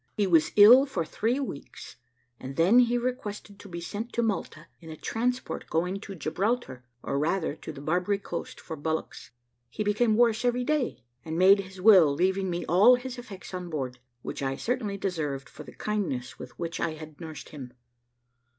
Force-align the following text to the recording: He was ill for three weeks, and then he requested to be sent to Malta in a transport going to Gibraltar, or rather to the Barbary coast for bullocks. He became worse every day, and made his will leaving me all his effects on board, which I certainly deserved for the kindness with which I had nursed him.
He 0.17 0.25
was 0.25 0.51
ill 0.55 0.87
for 0.87 1.05
three 1.05 1.39
weeks, 1.39 1.97
and 2.39 2.55
then 2.55 2.79
he 2.79 2.97
requested 2.97 3.59
to 3.59 3.69
be 3.69 3.79
sent 3.79 4.11
to 4.13 4.23
Malta 4.23 4.65
in 4.79 4.89
a 4.89 4.97
transport 4.97 5.69
going 5.69 5.99
to 5.99 6.15
Gibraltar, 6.15 6.83
or 7.03 7.19
rather 7.19 7.55
to 7.57 7.71
the 7.71 7.81
Barbary 7.81 8.17
coast 8.17 8.59
for 8.59 8.75
bullocks. 8.75 9.29
He 9.69 9.83
became 9.83 10.17
worse 10.17 10.43
every 10.43 10.63
day, 10.63 11.03
and 11.23 11.37
made 11.37 11.59
his 11.59 11.79
will 11.79 12.11
leaving 12.11 12.49
me 12.49 12.65
all 12.65 12.95
his 12.95 13.19
effects 13.19 13.53
on 13.53 13.69
board, 13.69 13.99
which 14.23 14.41
I 14.41 14.55
certainly 14.55 14.97
deserved 14.97 15.47
for 15.47 15.61
the 15.63 15.71
kindness 15.71 16.39
with 16.39 16.57
which 16.57 16.79
I 16.79 16.93
had 16.93 17.21
nursed 17.21 17.49
him. 17.49 17.71